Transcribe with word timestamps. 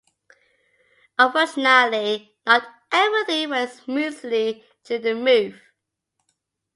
Unfortunately, 1.19 2.35
not 2.43 2.67
everything 2.91 3.51
went 3.51 3.69
smoothly 3.69 4.65
during 4.83 5.03
the 5.03 5.13
move. 5.13 5.61